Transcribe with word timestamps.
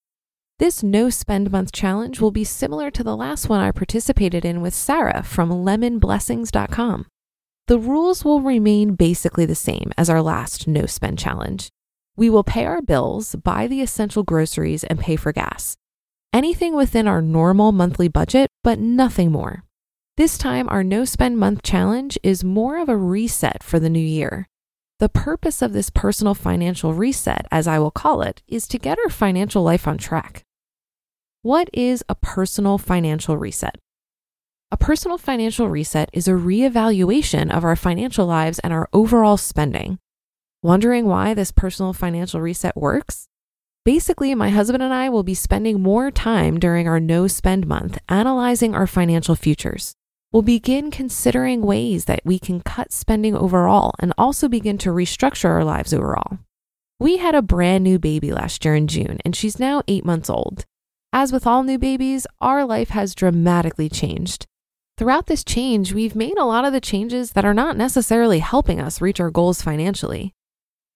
This 0.59 0.83
no 0.83 1.11
spend 1.11 1.51
month 1.51 1.73
challenge 1.73 2.21
will 2.21 2.31
be 2.31 2.45
similar 2.45 2.91
to 2.91 3.05
the 3.05 3.17
last 3.17 3.49
one 3.49 3.61
I 3.61 3.71
participated 3.71 4.45
in 4.45 4.61
with 4.61 4.73
Sarah 4.73 5.23
from 5.23 5.51
lemonblessings.com. 5.51 7.07
The 7.67 7.79
rules 7.79 8.25
will 8.25 8.41
remain 8.41 8.95
basically 8.95 9.47
the 9.47 9.55
same 9.55 9.93
as 9.99 10.09
our 10.09 10.23
last 10.23 10.69
no 10.69 10.87
spend 10.87 11.19
challenge. 11.19 11.71
We 12.17 12.31
will 12.31 12.45
pay 12.45 12.65
our 12.65 12.81
bills, 12.81 13.35
buy 13.35 13.67
the 13.67 13.81
essential 13.81 14.23
groceries, 14.23 14.85
and 14.85 14.99
pay 15.01 15.17
for 15.17 15.33
gas. 15.33 15.77
Anything 16.33 16.75
within 16.75 17.09
our 17.09 17.21
normal 17.21 17.73
monthly 17.73 18.09
budget, 18.09 18.49
but 18.63 18.79
nothing 18.79 19.33
more. 19.33 19.65
This 20.17 20.39
time, 20.39 20.69
our 20.69 20.85
no 20.85 21.05
spend 21.05 21.39
month 21.39 21.63
challenge 21.63 22.17
is 22.23 22.45
more 22.45 22.79
of 22.79 22.89
a 22.89 22.97
reset 22.97 23.65
for 23.65 23.81
the 23.81 23.91
new 23.91 23.99
year. 23.99 24.49
The 25.01 25.09
purpose 25.09 25.61
of 25.61 25.73
this 25.73 25.91
personal 25.91 26.35
financial 26.35 26.95
reset, 26.95 27.47
as 27.51 27.67
I 27.67 27.81
will 27.81 27.91
call 27.91 28.23
it, 28.23 28.43
is 28.47 28.69
to 28.69 28.79
get 28.79 28.99
our 29.01 29.11
financial 29.11 29.65
life 29.65 29.89
on 29.89 29.99
track. 29.99 30.45
What 31.43 31.69
is 31.73 32.05
a 32.09 32.15
personal 32.15 32.79
financial 32.79 33.37
reset? 33.37 33.77
A 34.71 34.77
personal 34.77 35.19
financial 35.19 35.69
reset 35.69 36.11
is 36.13 36.29
a 36.29 36.33
reevaluation 36.33 37.51
of 37.51 37.65
our 37.65 37.77
financial 37.77 38.27
lives 38.27 38.61
and 38.61 38.73
our 38.73 38.89
overall 38.93 39.37
spending. 39.37 39.99
Wondering 40.65 41.05
why 41.05 41.35
this 41.35 41.53
personal 41.53 41.93
financial 41.93 42.41
reset 42.41 42.75
works? 42.75 43.29
Basically, 43.85 44.35
my 44.35 44.49
husband 44.49 44.83
and 44.83 44.95
I 44.95 45.11
will 45.11 45.23
be 45.23 45.35
spending 45.35 45.83
more 45.83 46.11
time 46.11 46.59
during 46.59 46.89
our 46.89 46.99
no 46.99 47.27
spend 47.27 47.67
month 47.67 47.99
analyzing 48.09 48.75
our 48.75 48.87
financial 48.87 49.35
futures. 49.35 49.93
We'll 50.33 50.41
begin 50.41 50.91
considering 50.91 51.61
ways 51.61 52.07
that 52.07 52.23
we 52.25 52.39
can 52.39 52.63
cut 52.63 52.95
spending 52.95 53.37
overall 53.37 53.93
and 53.99 54.15
also 54.17 54.49
begin 54.49 54.79
to 54.79 54.89
restructure 54.89 55.51
our 55.51 55.65
lives 55.65 55.93
overall. 55.93 56.39
We 56.99 57.19
had 57.19 57.35
a 57.35 57.43
brand 57.43 57.85
new 57.85 57.99
baby 57.99 58.33
last 58.33 58.65
year 58.65 58.75
in 58.75 58.87
June, 58.87 59.19
and 59.23 59.37
she's 59.37 59.61
now 59.61 59.83
eight 59.87 60.07
months 60.07 60.31
old. 60.31 60.65
As 61.13 61.31
with 61.31 61.47
all 61.47 61.63
new 61.63 61.79
babies, 61.79 62.27
our 62.41 62.65
life 62.65 62.89
has 62.89 63.15
dramatically 63.15 63.91
changed. 63.91 64.47
Throughout 64.97 65.27
this 65.27 65.45
change, 65.45 65.93
we've 65.93 66.17
made 66.17 66.39
a 66.39 66.47
lot 66.47 66.65
of 66.65 66.73
the 66.73 66.81
changes 66.81 67.33
that 67.33 67.45
are 67.45 67.53
not 67.53 67.77
necessarily 67.77 68.39
helping 68.39 68.81
us 68.81 69.03
reach 69.03 69.21
our 69.21 69.31
goals 69.31 69.61
financially. 69.61 70.33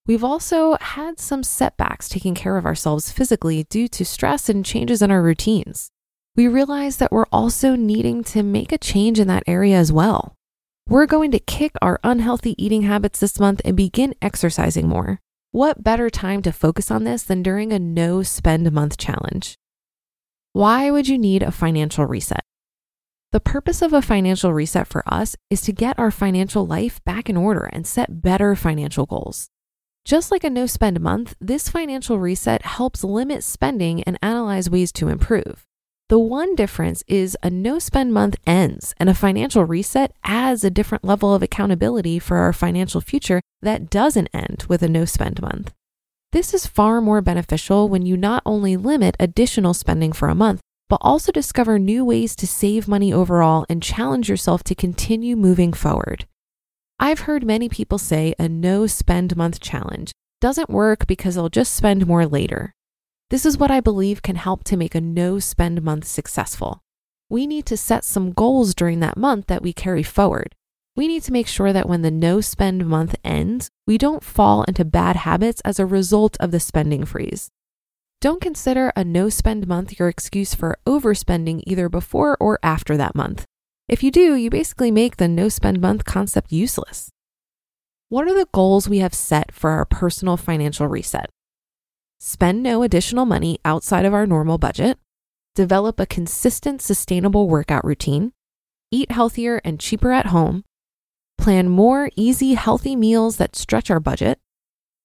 We've 0.09 0.25
also 0.25 0.79
had 0.81 1.21
some 1.21 1.43
setbacks 1.43 2.09
taking 2.09 2.35
care 2.35 2.57
of 2.57 2.65
ourselves 2.65 3.13
physically 3.13 3.65
due 3.65 3.89
to 3.89 4.07
stress 4.07 4.49
and 4.49 4.65
changes 4.65 5.03
in 5.03 5.11
our 5.11 5.21
routines. 5.21 5.91
We 6.35 6.49
realize 6.49 6.97
that 6.97 7.13
we're 7.13 7.27
also 7.31 7.77
needing 7.77 8.25
to 8.25 8.43
make 8.43 8.73
a 8.73 8.79
change 8.79 9.21
in 9.21 9.29
that 9.29 9.43
area 9.47 9.77
as 9.77 9.93
well. 9.93 10.35
We're 10.89 11.05
going 11.05 11.31
to 11.33 11.39
kick 11.39 11.73
our 11.83 12.01
unhealthy 12.03 12.55
eating 12.57 12.83
habits 12.83 13.21
this 13.21 13.39
month 13.39 13.61
and 13.67 13.77
begin 13.77 14.15
exercising 14.23 14.89
more. 14.89 15.21
What 15.51 15.85
better 15.85 16.09
time 16.09 16.41
to 16.43 16.53
focus 16.53 16.91
on 16.91 17.05
this 17.05 17.23
than 17.23 17.43
during 17.43 17.71
a 17.71 17.79
no 17.79 18.23
spend 18.23 18.73
month 18.73 18.97
challenge? 18.97 19.57
Why 20.55 20.91
would 20.91 21.07
you 21.07 21.19
need 21.19 21.43
a 21.43 21.53
financial 21.53 22.07
reset? 22.07 22.45
The 23.33 23.41
purpose 23.41 23.83
of 23.83 23.93
a 23.93 24.01
financial 24.01 24.55
reset 24.55 24.87
for 24.87 25.03
us 25.07 25.37
is 25.51 25.61
to 25.63 25.73
get 25.73 25.99
our 25.99 26.11
financial 26.11 26.67
life 26.67 27.05
back 27.05 27.29
in 27.29 27.37
order 27.37 27.69
and 27.71 27.87
set 27.87 28.23
better 28.23 28.57
financial 28.57 29.05
goals. 29.05 29.51
Just 30.09 30.31
like 30.31 30.43
a 30.43 30.49
no 30.49 30.65
spend 30.65 30.99
month, 31.03 31.37
this 31.39 31.69
financial 31.69 32.19
reset 32.19 32.65
helps 32.65 33.05
limit 33.05 33.45
spending 33.45 34.03
and 34.05 34.19
analyze 34.23 34.71
ways 34.71 34.91
to 34.93 35.09
improve. 35.09 35.67
The 36.09 36.19
one 36.19 36.55
difference 36.55 37.05
is 37.07 37.37
a 37.43 37.51
no 37.51 37.79
spend 37.79 38.15
month 38.15 38.37
ends 38.47 38.95
and 38.99 39.11
a 39.11 39.15
financial 39.15 39.67
reset 39.67 40.15
adds 40.25 40.65
a 40.65 40.71
different 40.71 41.05
level 41.05 41.35
of 41.35 41.43
accountability 41.43 42.19
for 42.19 42.39
our 42.39 42.55
financial 42.55 43.03
future 43.03 43.43
that 43.61 43.91
doesn't 43.91 44.31
end 44.33 44.65
with 44.67 44.83
a 44.83 44.89
no 44.89 45.05
spend 45.05 45.43
month. 45.43 45.75
This 46.33 46.55
is 46.55 46.67
far 46.67 47.03
more 47.03 47.21
beneficial 47.21 47.91
when 47.91 48.07
you 48.07 48.17
not 48.17 48.43
only 48.47 48.79
limit 48.79 49.15
additional 49.21 49.75
spending 49.75 50.15
for 50.15 50.31
a 50.31 50.35
month, 50.35 50.63
but 50.89 51.03
also 51.03 51.33
discover 51.33 51.79
new 51.79 52.03
ways 52.03 52.35
to 52.37 52.47
save 52.47 52.89
money 52.89 53.13
overall 53.13 53.67
and 53.69 53.83
challenge 53.83 54.31
yourself 54.31 54.65
to 54.65 54.75
continue 54.75 55.37
moving 55.37 55.75
forward. 55.75 56.25
I've 57.01 57.21
heard 57.21 57.47
many 57.47 57.69
people 57.69 57.99
say 57.99 58.35
a 58.41 58.49
no 58.49 58.89
spend 58.89 59.37
month 59.37 59.61
challenge 59.61 60.11
doesn't 60.41 60.69
work 60.69 61.07
because 61.07 61.37
they'll 61.37 61.49
just 61.49 61.75
spend 61.75 62.09
more 62.09 62.27
later. 62.27 62.75
This 63.31 63.47
is 63.47 63.57
what 63.57 63.71
I 63.71 63.79
believe 63.79 64.21
can 64.21 64.35
help 64.35 64.65
to 64.65 64.77
make 64.77 64.97
a 64.97 65.01
no 65.01 65.39
spend 65.39 65.81
month 65.83 66.07
successful. 66.07 66.81
We 67.31 67.47
need 67.47 67.67
to 67.67 67.77
set 67.77 68.05
some 68.05 68.33
goals 68.33 68.75
during 68.75 68.99
that 68.99 69.17
month 69.17 69.47
that 69.47 69.63
we 69.63 69.73
carry 69.73 70.03
forward. 70.03 70.57
We 70.97 71.07
need 71.07 71.23
to 71.23 71.33
make 71.33 71.47
sure 71.47 71.73
that 71.73 71.89
when 71.89 72.03
the 72.03 72.11
no 72.11 72.41
spend 72.41 72.85
month 72.85 73.15
ends, 73.23 73.69
we 73.87 73.97
don't 73.97 74.25
fall 74.25 74.65
into 74.65 74.85
bad 74.85 75.15
habits 75.17 75.61
as 75.65 75.79
a 75.79 75.87
result 75.87 76.37
of 76.41 76.51
the 76.51 76.59
spending 76.59 77.05
freeze. 77.05 77.49
Don't 78.21 78.41
consider 78.41 78.93
a 78.97 79.05
no 79.05 79.29
spend 79.29 79.69
month 79.69 80.01
your 80.01 80.09
excuse 80.09 80.53
for 80.53 80.77
overspending 80.85 81.63
either 81.65 81.89
before 81.89 82.37
or 82.41 82.59
after 82.65 82.97
that 82.97 83.15
month. 83.15 83.45
If 83.89 84.03
you 84.03 84.11
do, 84.11 84.35
you 84.35 84.51
basically 84.51 84.91
make 84.91 85.17
the 85.17 85.29
no 85.29 85.49
spend 85.49 85.81
month 85.81 86.05
concept 86.05 86.53
useless. 86.53 87.11
What 88.11 88.29
are 88.29 88.35
the 88.35 88.49
goals 88.53 88.87
we 88.87 88.99
have 88.99 89.15
set 89.15 89.51
for 89.53 89.71
our 89.71 89.87
personal 89.87 90.37
financial 90.37 90.87
reset? 90.87 91.31
Spend 92.21 92.63
no 92.63 92.83
additional 92.83 93.25
money 93.25 93.59
outside 93.65 94.05
of 94.05 94.13
our 94.13 94.27
normal 94.27 94.59
budget, 94.59 94.99
develop 95.55 95.99
a 95.99 96.05
consistent, 96.07 96.83
sustainable 96.83 97.49
workout 97.49 97.83
routine, 97.83 98.33
eat 98.91 99.11
healthier 99.11 99.61
and 99.65 99.81
cheaper 99.81 100.13
at 100.13 100.27
home, 100.27 100.65
plan 101.39 101.71
more 101.71 102.11
easy, 102.15 102.55
healthy 102.55 102.95
meals 102.95 103.39
that 103.39 103.57
stretch 103.57 103.91
our 103.91 104.01
budget, 104.01 104.39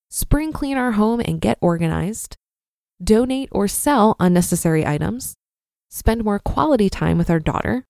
spring 0.10 0.52
clean 0.52 0.76
our 0.76 0.94
home 0.94 1.22
and 1.22 1.40
get 1.40 1.58
organized, 1.62 2.36
donate 3.02 3.48
or 3.54 3.70
sell 3.70 4.18
unnecessary 4.20 4.86
items, 4.86 5.36
spend 5.90 6.26
more 6.26 6.40
quality 6.40 6.90
time 6.90 7.18
with 7.18 7.30
our 7.30 7.40
daughter, 7.40 7.86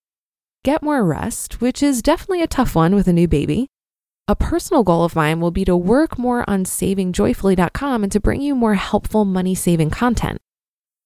get 0.63 0.81
more 0.81 1.03
rest, 1.03 1.61
which 1.61 1.83
is 1.83 2.01
definitely 2.01 2.41
a 2.41 2.47
tough 2.47 2.75
one 2.75 2.95
with 2.95 3.07
a 3.07 3.13
new 3.13 3.27
baby. 3.27 3.67
A 4.27 4.35
personal 4.35 4.83
goal 4.83 5.03
of 5.03 5.15
mine 5.15 5.41
will 5.41 5.51
be 5.51 5.65
to 5.65 5.75
work 5.75 6.17
more 6.17 6.49
on 6.49 6.63
savingjoyfully.com 6.63 8.03
and 8.03 8.11
to 8.11 8.19
bring 8.21 8.41
you 8.41 8.55
more 8.55 8.75
helpful 8.75 9.25
money 9.25 9.53
saving 9.53 9.89
content. 9.89 10.39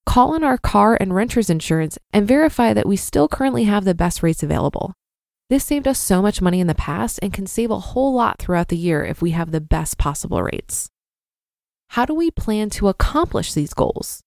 Call 0.06 0.36
in 0.36 0.44
our 0.44 0.57
car 0.57 0.95
and 1.00 1.13
renter's 1.13 1.50
insurance 1.50 1.98
and 2.13 2.27
verify 2.27 2.74
that 2.74 2.88
we 2.88 2.95
still 2.95 3.27
currently 3.27 3.63
have 3.63 3.86
the 3.86 3.95
best 3.95 4.21
rates 4.21 4.44
available. 4.44 4.94
This 5.50 5.65
saved 5.65 5.88
us 5.88 6.00
so 6.00 6.21
much 6.21 6.42
money 6.42 6.59
in 6.59 6.68
the 6.68 6.75
past 6.75 7.19
and 7.21 7.33
can 7.33 7.48
save 7.48 7.71
a 7.71 7.80
whole 7.80 8.13
lot 8.13 8.38
throughout 8.38 8.68
the 8.68 8.77
year 8.77 9.04
if 9.04 9.21
we 9.21 9.31
have 9.31 9.51
the 9.51 9.62
best 9.62 9.98
possible 9.98 10.44
rates. 10.44 10.89
How 11.89 12.06
do 12.06 12.13
we 12.13 12.30
plan 12.30 12.69
to 12.71 12.89
accomplish 12.89 13.54
these 13.54 13.74
goals? 13.74 14.21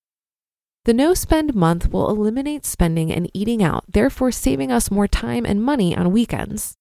The 0.85 0.95
no 0.95 1.13
spend 1.13 1.55
month 1.55 1.93
will 1.93 2.09
eliminate 2.09 2.65
spending 2.65 3.13
and 3.13 3.31
eating 3.35 3.63
out, 3.63 3.85
therefore 3.87 4.33
saving 4.33 4.73
us 4.73 4.91
more 4.91 5.07
time 5.07 5.45
and 5.45 5.63
money 5.63 5.95
on 5.95 6.11
weekends. 6.11 6.75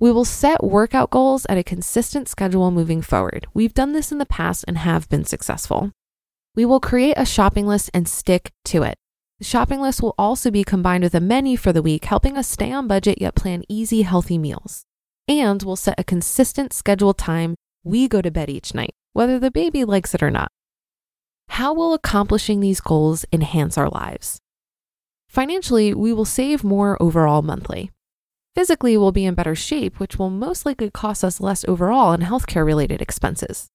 We 0.00 0.10
will 0.10 0.24
set 0.24 0.64
workout 0.64 1.10
goals 1.10 1.46
at 1.48 1.56
a 1.56 1.62
consistent 1.62 2.28
schedule 2.28 2.70
moving 2.72 3.02
forward. 3.02 3.46
We've 3.54 3.72
done 3.72 3.92
this 3.92 4.10
in 4.10 4.18
the 4.18 4.26
past 4.26 4.64
and 4.66 4.78
have 4.78 5.08
been 5.08 5.24
successful. 5.24 5.92
We 6.56 6.64
will 6.64 6.80
create 6.80 7.14
a 7.16 7.24
shopping 7.24 7.66
list 7.68 7.88
and 7.94 8.08
stick 8.08 8.50
to 8.66 8.82
it. 8.82 8.96
The 9.38 9.44
shopping 9.44 9.80
list 9.80 10.02
will 10.02 10.14
also 10.18 10.50
be 10.50 10.64
combined 10.64 11.04
with 11.04 11.14
a 11.14 11.20
menu 11.20 11.56
for 11.56 11.72
the 11.72 11.82
week, 11.82 12.06
helping 12.06 12.36
us 12.36 12.48
stay 12.48 12.72
on 12.72 12.88
budget 12.88 13.20
yet 13.20 13.36
plan 13.36 13.62
easy, 13.68 14.02
healthy 14.02 14.38
meals. 14.38 14.84
And 15.28 15.62
we'll 15.62 15.76
set 15.76 16.00
a 16.00 16.04
consistent 16.04 16.72
scheduled 16.72 17.16
time 17.16 17.54
we 17.84 18.08
go 18.08 18.20
to 18.20 18.30
bed 18.30 18.50
each 18.50 18.74
night, 18.74 18.94
whether 19.12 19.38
the 19.38 19.50
baby 19.50 19.84
likes 19.84 20.14
it 20.14 20.22
or 20.22 20.30
not. 20.30 20.50
How 21.48 21.72
will 21.72 21.94
accomplishing 21.94 22.60
these 22.60 22.80
goals 22.80 23.24
enhance 23.32 23.78
our 23.78 23.88
lives? 23.88 24.40
Financially, 25.28 25.94
we 25.94 26.12
will 26.12 26.24
save 26.24 26.62
more 26.62 26.96
overall 27.00 27.42
monthly. 27.42 27.90
Physically, 28.54 28.96
we'll 28.96 29.12
be 29.12 29.26
in 29.26 29.34
better 29.34 29.54
shape, 29.54 29.98
which 29.98 30.18
will 30.18 30.30
most 30.30 30.64
likely 30.64 30.90
cost 30.90 31.22
us 31.22 31.40
less 31.40 31.64
overall 31.68 32.12
in 32.12 32.20
healthcare 32.20 32.64
related 32.64 33.02
expenses. 33.02 33.68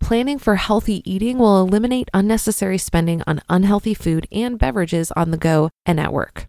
Planning 0.00 0.38
for 0.38 0.56
healthy 0.56 1.02
eating 1.10 1.38
will 1.38 1.60
eliminate 1.60 2.08
unnecessary 2.14 2.78
spending 2.78 3.22
on 3.26 3.42
unhealthy 3.48 3.94
food 3.94 4.26
and 4.32 4.58
beverages 4.58 5.12
on 5.12 5.30
the 5.30 5.36
go 5.36 5.70
and 5.84 6.00
at 6.00 6.12
work. 6.12 6.46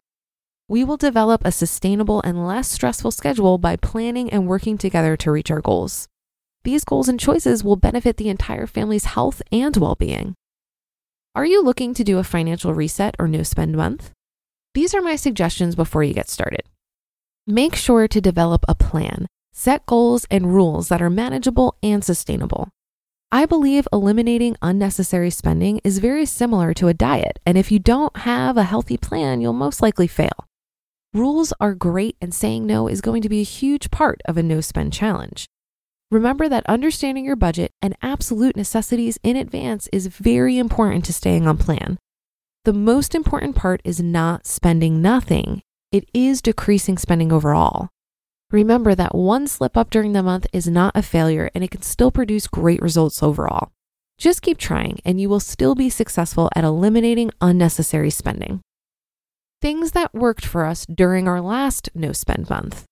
We 0.67 0.83
will 0.83 0.97
develop 0.97 1.41
a 1.43 1.51
sustainable 1.51 2.21
and 2.21 2.47
less 2.47 2.69
stressful 2.69 3.11
schedule 3.11 3.57
by 3.57 3.75
planning 3.75 4.31
and 4.31 4.47
working 4.47 4.77
together 4.77 5.17
to 5.17 5.31
reach 5.31 5.51
our 5.51 5.59
goals. 5.59 6.07
These 6.63 6.85
goals 6.85 7.09
and 7.09 7.19
choices 7.19 7.63
will 7.63 7.75
benefit 7.75 8.17
the 8.17 8.29
entire 8.29 8.67
family's 8.67 9.05
health 9.05 9.41
and 9.51 9.75
well 9.75 9.95
being. 9.95 10.35
Are 11.33 11.45
you 11.45 11.63
looking 11.63 11.93
to 11.93 12.03
do 12.03 12.17
a 12.17 12.25
financial 12.25 12.73
reset 12.73 13.15
or 13.17 13.25
no 13.25 13.41
spend 13.43 13.77
month? 13.77 14.11
These 14.73 14.93
are 14.93 15.01
my 15.01 15.15
suggestions 15.15 15.75
before 15.75 16.03
you 16.03 16.13
get 16.13 16.29
started. 16.29 16.63
Make 17.47 17.73
sure 17.73 18.05
to 18.09 18.19
develop 18.19 18.65
a 18.67 18.75
plan, 18.75 19.27
set 19.53 19.85
goals 19.85 20.25
and 20.29 20.53
rules 20.53 20.89
that 20.89 21.01
are 21.01 21.09
manageable 21.09 21.77
and 21.81 22.03
sustainable. 22.03 22.67
I 23.31 23.45
believe 23.45 23.87
eliminating 23.93 24.57
unnecessary 24.61 25.29
spending 25.29 25.79
is 25.85 25.99
very 25.99 26.25
similar 26.25 26.73
to 26.73 26.89
a 26.89 26.93
diet, 26.93 27.39
and 27.45 27.57
if 27.57 27.71
you 27.71 27.79
don't 27.79 28.17
have 28.17 28.57
a 28.57 28.63
healthy 28.63 28.97
plan, 28.97 29.39
you'll 29.39 29.53
most 29.53 29.81
likely 29.81 30.07
fail. 30.07 30.47
Rules 31.13 31.53
are 31.61 31.75
great, 31.75 32.17
and 32.19 32.33
saying 32.33 32.67
no 32.67 32.89
is 32.89 32.99
going 32.99 33.21
to 33.21 33.29
be 33.29 33.39
a 33.39 33.43
huge 33.43 33.89
part 33.89 34.19
of 34.25 34.35
a 34.35 34.43
no 34.43 34.59
spend 34.59 34.91
challenge. 34.91 35.45
Remember 36.11 36.49
that 36.49 36.65
understanding 36.67 37.23
your 37.23 37.37
budget 37.37 37.71
and 37.81 37.95
absolute 38.01 38.57
necessities 38.57 39.17
in 39.23 39.37
advance 39.37 39.87
is 39.93 40.07
very 40.07 40.57
important 40.57 41.05
to 41.05 41.13
staying 41.13 41.47
on 41.47 41.57
plan. 41.57 41.97
The 42.65 42.73
most 42.73 43.15
important 43.15 43.55
part 43.55 43.79
is 43.85 44.01
not 44.01 44.45
spending 44.45 45.01
nothing, 45.01 45.61
it 45.89 46.03
is 46.13 46.41
decreasing 46.41 46.97
spending 46.97 47.31
overall. 47.31 47.87
Remember 48.51 48.93
that 48.93 49.15
one 49.15 49.47
slip 49.47 49.77
up 49.77 49.89
during 49.89 50.11
the 50.11 50.21
month 50.21 50.45
is 50.51 50.67
not 50.67 50.91
a 50.95 51.01
failure 51.01 51.49
and 51.55 51.63
it 51.63 51.71
can 51.71 51.81
still 51.81 52.11
produce 52.11 52.45
great 52.45 52.81
results 52.81 53.23
overall. 53.23 53.71
Just 54.17 54.41
keep 54.41 54.57
trying 54.57 54.99
and 55.05 55.21
you 55.21 55.29
will 55.29 55.39
still 55.39 55.75
be 55.75 55.89
successful 55.89 56.49
at 56.57 56.65
eliminating 56.65 57.31
unnecessary 57.39 58.09
spending. 58.09 58.59
Things 59.61 59.93
that 59.93 60.13
worked 60.13 60.45
for 60.45 60.65
us 60.65 60.85
during 60.85 61.29
our 61.29 61.39
last 61.39 61.87
no 61.95 62.11
spend 62.11 62.49
month. 62.49 62.83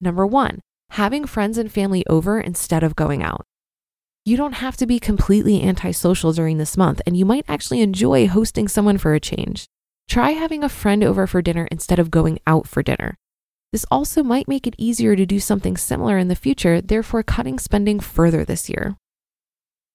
Number 0.00 0.26
one, 0.26 0.60
having 0.90 1.24
friends 1.24 1.58
and 1.58 1.70
family 1.70 2.04
over 2.08 2.40
instead 2.40 2.82
of 2.82 2.96
going 2.96 3.22
out. 3.22 3.44
You 4.24 4.36
don't 4.36 4.54
have 4.54 4.76
to 4.78 4.86
be 4.86 4.98
completely 4.98 5.62
antisocial 5.62 6.32
during 6.32 6.58
this 6.58 6.76
month, 6.76 7.02
and 7.04 7.16
you 7.16 7.24
might 7.24 7.44
actually 7.46 7.80
enjoy 7.80 8.26
hosting 8.26 8.68
someone 8.68 8.96
for 8.96 9.12
a 9.12 9.20
change. 9.20 9.66
Try 10.08 10.30
having 10.30 10.64
a 10.64 10.68
friend 10.68 11.04
over 11.04 11.26
for 11.26 11.42
dinner 11.42 11.68
instead 11.70 11.98
of 11.98 12.10
going 12.10 12.38
out 12.46 12.66
for 12.66 12.82
dinner. 12.82 13.16
This 13.72 13.84
also 13.90 14.22
might 14.22 14.46
make 14.46 14.66
it 14.66 14.76
easier 14.78 15.16
to 15.16 15.26
do 15.26 15.40
something 15.40 15.76
similar 15.76 16.16
in 16.16 16.28
the 16.28 16.36
future, 16.36 16.80
therefore, 16.80 17.22
cutting 17.22 17.58
spending 17.58 17.98
further 18.00 18.44
this 18.44 18.70
year. 18.70 18.96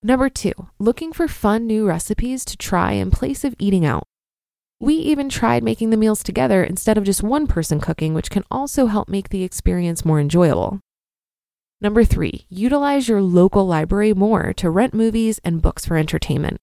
Number 0.03 0.29
two, 0.29 0.53
looking 0.79 1.13
for 1.13 1.27
fun 1.27 1.65
new 1.65 1.87
recipes 1.87 2.43
to 2.45 2.57
try 2.57 2.91
in 2.91 3.09
place 3.09 3.43
of 3.43 3.55
eating 3.57 3.85
out. 3.85 4.03
We 4.81 4.93
even 4.93 5.27
tried 5.27 5.61
making 5.61 5.89
the 5.89 5.97
meals 5.97 6.23
together 6.23 6.63
instead 6.63 6.97
of 6.97 7.03
just 7.03 7.21
one 7.21 7.47
person 7.47 7.81
cooking, 7.81 8.13
which 8.13 8.29
can 8.29 8.45
also 8.49 8.85
help 8.85 9.09
make 9.09 9.27
the 9.27 9.43
experience 9.43 10.05
more 10.05 10.21
enjoyable. 10.21 10.79
Number 11.81 12.05
three, 12.05 12.45
utilize 12.49 13.09
your 13.09 13.21
local 13.21 13.67
library 13.67 14.13
more 14.13 14.53
to 14.53 14.69
rent 14.69 14.93
movies 14.93 15.39
and 15.43 15.61
books 15.61 15.85
for 15.85 15.97
entertainment. 15.97 16.57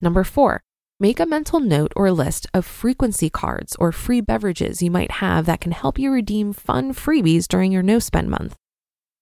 Number 0.00 0.24
four, 0.24 0.62
make 0.98 1.20
a 1.20 1.26
mental 1.26 1.60
note 1.60 1.92
or 1.94 2.10
list 2.10 2.46
of 2.54 2.64
frequency 2.64 3.28
cards 3.28 3.76
or 3.76 3.92
free 3.92 4.22
beverages 4.22 4.80
you 4.80 4.90
might 4.90 5.10
have 5.12 5.44
that 5.44 5.60
can 5.60 5.72
help 5.72 5.98
you 5.98 6.10
redeem 6.10 6.54
fun 6.54 6.94
freebies 6.94 7.46
during 7.46 7.70
your 7.70 7.82
no 7.82 7.98
spend 7.98 8.30
month. 8.30 8.56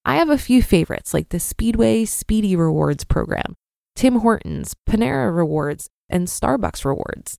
I 0.04 0.16
have 0.16 0.30
a 0.30 0.38
few 0.38 0.62
favorites 0.62 1.12
like 1.12 1.30
the 1.30 1.40
Speedway 1.40 2.04
Speedy 2.04 2.54
Rewards 2.54 3.02
program, 3.02 3.54
Tim 3.96 4.20
Hortons, 4.20 4.74
Panera 4.88 5.34
Rewards, 5.34 5.88
and 6.08 6.28
Starbucks 6.28 6.84
Rewards. 6.84 7.38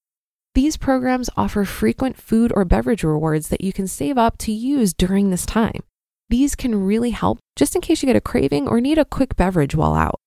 These 0.60 0.76
programs 0.76 1.30
offer 1.38 1.64
frequent 1.64 2.18
food 2.18 2.52
or 2.54 2.66
beverage 2.66 3.02
rewards 3.02 3.48
that 3.48 3.62
you 3.62 3.72
can 3.72 3.88
save 3.88 4.18
up 4.18 4.38
to 4.40 4.52
use 4.52 4.94
during 4.94 5.30
this 5.30 5.46
time. 5.46 5.84
These 6.28 6.54
can 6.56 6.84
really 6.84 7.12
help 7.12 7.40
just 7.56 7.76
in 7.76 7.82
case 7.82 8.04
you 8.04 8.08
get 8.08 8.18
a 8.18 8.20
craving 8.20 8.68
or 8.68 8.82
need 8.82 8.98
a 8.98 9.06
quick 9.06 9.38
beverage 9.38 9.74
while 9.74 9.94
out. 9.94 10.20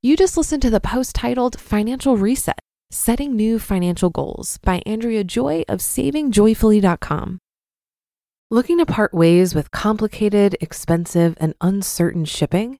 You 0.00 0.16
just 0.16 0.38
listened 0.38 0.62
to 0.62 0.70
the 0.70 0.80
post 0.80 1.14
titled 1.14 1.60
Financial 1.60 2.16
Reset 2.16 2.58
Setting 2.90 3.36
New 3.36 3.58
Financial 3.58 4.08
Goals 4.08 4.56
by 4.62 4.80
Andrea 4.86 5.22
Joy 5.22 5.64
of 5.68 5.80
SavingJoyfully.com. 5.80 7.40
Looking 8.50 8.78
to 8.78 8.86
part 8.86 9.12
ways 9.12 9.54
with 9.54 9.70
complicated, 9.70 10.56
expensive, 10.62 11.36
and 11.38 11.52
uncertain 11.60 12.24
shipping? 12.24 12.79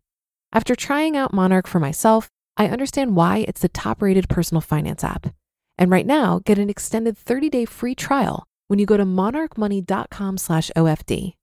After 0.53 0.75
trying 0.75 1.15
out 1.15 1.33
Monarch 1.33 1.67
for 1.67 1.79
myself, 1.79 2.29
I 2.57 2.67
understand 2.67 3.15
why 3.15 3.45
it's 3.47 3.61
the 3.61 3.69
top-rated 3.69 4.27
personal 4.27 4.61
finance 4.61 5.03
app. 5.03 5.33
And 5.77 5.89
right 5.89 6.05
now, 6.05 6.41
get 6.43 6.59
an 6.59 6.69
extended 6.69 7.17
30-day 7.17 7.65
free 7.65 7.95
trial 7.95 8.45
when 8.67 8.77
you 8.79 8.85
go 8.85 8.97
to 8.97 9.05
monarchmoney.com 9.05 10.37
slash 10.37 10.69
OFD. 10.75 11.33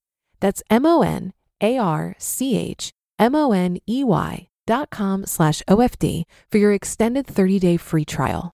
That's 0.40 0.62
M 0.70 0.86
O 0.86 1.02
N 1.02 1.32
A 1.60 1.78
R 1.78 2.14
C 2.18 2.56
H 2.56 2.92
M 3.18 3.34
O 3.34 3.52
N 3.52 3.78
E 3.88 4.04
Y 4.04 4.48
dot 4.66 4.90
com 4.90 5.26
slash 5.26 5.62
OFD 5.68 6.24
for 6.50 6.58
your 6.58 6.72
extended 6.72 7.26
30 7.26 7.58
day 7.58 7.76
free 7.76 8.04
trial. 8.04 8.52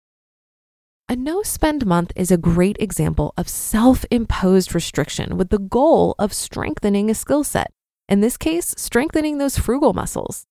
A 1.10 1.16
no 1.16 1.44
spend 1.44 1.86
month 1.86 2.12
is 2.16 2.32
a 2.32 2.38
great 2.38 2.78
example 2.80 3.34
of 3.38 3.50
self 3.50 4.06
imposed 4.10 4.74
restriction 4.74 5.38
with 5.38 5.50
the 5.50 5.60
goal 5.60 6.16
of 6.18 6.34
strengthening 6.34 7.10
a 7.10 7.16
skill 7.16 7.44
set. 7.44 7.72
In 8.10 8.22
this 8.22 8.38
case, 8.38 8.76
strengthening 8.78 9.38
those 9.38 9.58
frugal 9.58 9.94
muscles. 9.94 10.46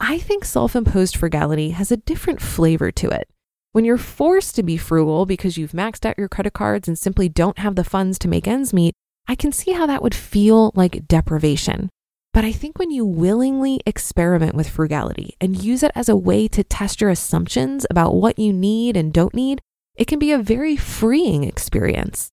I 0.00 0.18
think 0.18 0.44
self 0.44 0.74
imposed 0.74 1.16
frugality 1.16 1.70
has 1.70 1.92
a 1.92 1.96
different 1.96 2.40
flavor 2.40 2.90
to 2.92 3.08
it. 3.08 3.28
When 3.72 3.84
you're 3.84 3.98
forced 3.98 4.56
to 4.56 4.62
be 4.62 4.76
frugal 4.76 5.26
because 5.26 5.58
you've 5.58 5.72
maxed 5.72 6.06
out 6.06 6.18
your 6.18 6.28
credit 6.28 6.54
cards 6.54 6.88
and 6.88 6.98
simply 6.98 7.28
don't 7.28 7.58
have 7.58 7.76
the 7.76 7.84
funds 7.84 8.18
to 8.20 8.28
make 8.28 8.48
ends 8.48 8.72
meet, 8.72 8.94
I 9.26 9.34
can 9.34 9.52
see 9.52 9.72
how 9.72 9.86
that 9.86 10.02
would 10.02 10.14
feel 10.14 10.72
like 10.74 11.06
deprivation. 11.06 11.90
But 12.32 12.44
I 12.44 12.52
think 12.52 12.78
when 12.78 12.90
you 12.90 13.04
willingly 13.04 13.80
experiment 13.84 14.54
with 14.54 14.68
frugality 14.68 15.36
and 15.40 15.62
use 15.62 15.82
it 15.82 15.92
as 15.94 16.08
a 16.08 16.16
way 16.16 16.48
to 16.48 16.64
test 16.64 17.00
your 17.00 17.10
assumptions 17.10 17.84
about 17.90 18.14
what 18.14 18.38
you 18.38 18.52
need 18.52 18.96
and 18.96 19.12
don't 19.12 19.34
need, 19.34 19.60
it 19.96 20.06
can 20.06 20.18
be 20.18 20.32
a 20.32 20.38
very 20.38 20.76
freeing 20.76 21.44
experience. 21.44 22.30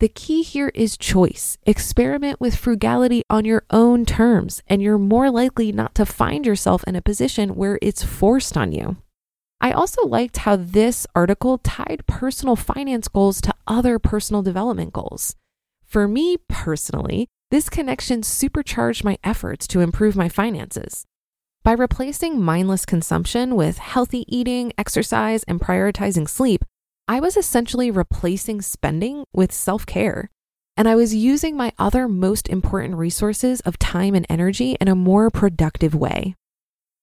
The 0.00 0.08
key 0.08 0.40
here 0.40 0.72
is 0.74 0.96
choice. 0.96 1.58
Experiment 1.66 2.40
with 2.40 2.56
frugality 2.56 3.22
on 3.28 3.44
your 3.44 3.64
own 3.70 4.06
terms, 4.06 4.62
and 4.66 4.80
you're 4.80 4.96
more 4.96 5.30
likely 5.30 5.72
not 5.72 5.94
to 5.96 6.06
find 6.06 6.46
yourself 6.46 6.82
in 6.84 6.96
a 6.96 7.02
position 7.02 7.54
where 7.54 7.78
it's 7.82 8.02
forced 8.02 8.56
on 8.56 8.72
you. 8.72 8.96
I 9.60 9.72
also 9.72 10.06
liked 10.06 10.38
how 10.38 10.56
this 10.56 11.06
article 11.14 11.58
tied 11.58 12.04
personal 12.06 12.56
finance 12.56 13.08
goals 13.08 13.42
to 13.42 13.54
other 13.66 13.98
personal 13.98 14.40
development 14.40 14.94
goals. 14.94 15.36
For 15.84 16.08
me 16.08 16.38
personally, 16.48 17.28
this 17.50 17.68
connection 17.68 18.22
supercharged 18.22 19.04
my 19.04 19.18
efforts 19.22 19.66
to 19.66 19.80
improve 19.80 20.16
my 20.16 20.30
finances. 20.30 21.04
By 21.62 21.72
replacing 21.72 22.40
mindless 22.40 22.86
consumption 22.86 23.54
with 23.54 23.76
healthy 23.76 24.24
eating, 24.34 24.72
exercise, 24.78 25.42
and 25.42 25.60
prioritizing 25.60 26.26
sleep, 26.26 26.64
I 27.10 27.18
was 27.18 27.36
essentially 27.36 27.90
replacing 27.90 28.62
spending 28.62 29.24
with 29.32 29.50
self 29.50 29.84
care. 29.84 30.30
And 30.76 30.88
I 30.88 30.94
was 30.94 31.12
using 31.12 31.56
my 31.56 31.72
other 31.76 32.06
most 32.06 32.48
important 32.48 32.94
resources 32.94 33.58
of 33.62 33.80
time 33.80 34.14
and 34.14 34.24
energy 34.28 34.76
in 34.80 34.86
a 34.86 34.94
more 34.94 35.28
productive 35.28 35.92
way. 35.92 36.36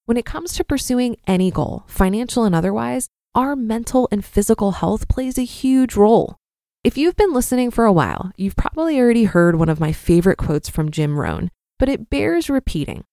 When 0.05 0.15
it 0.15 0.23
comes 0.23 0.53
to 0.53 0.63
pursuing 0.63 1.17
any 1.27 1.51
goal, 1.51 1.83
financial 1.87 2.45
and 2.45 2.55
otherwise, 2.55 3.09
our 3.35 3.53
mental 3.57 4.07
and 4.09 4.23
physical 4.23 4.71
health 4.79 5.09
plays 5.09 5.37
a 5.37 5.43
huge 5.43 5.97
role. 5.97 6.37
If 6.85 6.97
you've 6.97 7.17
been 7.17 7.33
listening 7.33 7.69
for 7.69 7.83
a 7.83 7.91
while, 7.91 8.31
you've 8.37 8.55
probably 8.55 8.97
already 9.01 9.25
heard 9.25 9.57
one 9.57 9.67
of 9.67 9.81
my 9.81 9.91
favorite 9.91 10.37
quotes 10.37 10.69
from 10.69 10.89
Jim 10.89 11.19
Rohn, 11.19 11.51
but 11.79 11.89
it 11.89 12.09
bears 12.09 12.49
repeating. 12.49 13.03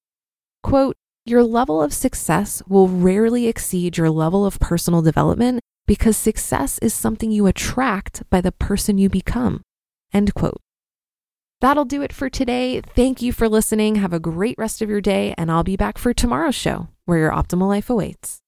Quote, 0.62 0.94
your 1.26 1.42
level 1.42 1.82
of 1.82 1.92
success 1.92 2.62
will 2.68 2.86
rarely 2.86 3.48
exceed 3.48 3.96
your 3.96 4.10
level 4.10 4.46
of 4.46 4.60
personal 4.60 5.02
development 5.02 5.60
because 5.87 6.17
success 6.17 6.79
is 6.79 6.95
something 6.95 7.31
you 7.31 7.47
attract 7.47 8.23
by 8.31 8.41
the 8.41 8.53
person 8.53 8.99
you 8.99 9.09
become. 9.09 9.62
End 10.12 10.35
quote. 10.35 10.61
That'll 11.61 11.85
do 11.85 12.03
it 12.03 12.12
for 12.12 12.29
today. 12.29 12.81
Thank 12.81 13.23
you 13.23 13.33
for 13.33 13.49
listening. 13.49 13.97
Have 13.97 14.12
a 14.12 14.21
great 14.21 14.57
rest 14.59 14.83
of 14.83 14.91
your 14.91 15.00
day, 15.00 15.35
and 15.38 15.50
I'll 15.50 15.64
be 15.64 15.76
back 15.76 15.97
for 15.97 16.12
tomorrow's 16.12 16.55
show 16.55 16.88
where 17.07 17.19
your 17.19 17.31
optimal 17.31 17.69
life 17.69 17.88
awaits. 17.88 18.41